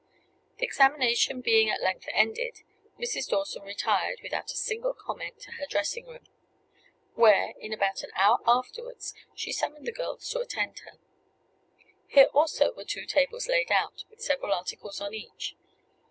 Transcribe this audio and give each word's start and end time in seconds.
The 0.57 0.65
examination 0.65 1.41
being 1.41 1.69
at 1.69 1.79
length 1.79 2.07
ended, 2.11 2.63
Mrs. 2.99 3.29
Dawson 3.29 3.61
retired, 3.61 4.19
without 4.23 4.51
a 4.51 4.57
single 4.57 4.95
comment, 4.95 5.39
to 5.41 5.51
her 5.59 5.67
dressing 5.69 6.07
room; 6.07 6.25
where, 7.13 7.53
in 7.59 7.71
about 7.71 8.01
an 8.01 8.09
hour 8.15 8.39
afterwards, 8.47 9.13
she 9.35 9.51
summoned 9.53 9.85
the 9.85 9.91
girls 9.91 10.27
to 10.29 10.39
attend 10.39 10.79
her. 10.79 10.97
Here 12.07 12.29
also 12.33 12.71
were 12.73 12.85
two 12.85 13.05
tables 13.05 13.47
laid 13.47 13.71
out, 13.71 14.03
with 14.09 14.23
several 14.23 14.55
articles 14.55 14.99
on 14.99 15.13
each. 15.13 15.55